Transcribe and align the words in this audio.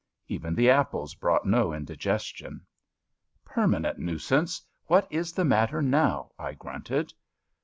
Even 0.27 0.55
the 0.55 0.67
apples 0.67 1.13
brought 1.13 1.45
no 1.45 1.71
indigestion. 1.71 2.61
*^ 3.43 3.45
Permanent 3.45 3.99
Nuisance, 3.99 4.59
what 4.87 5.05
is 5.11 5.31
the 5.31 5.45
matter 5.45 5.79
now? 5.83 6.31
'* 6.35 6.39
I 6.39 6.55
grunted. 6.55 7.13